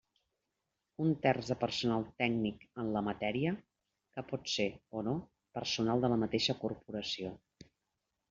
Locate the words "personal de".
5.59-6.13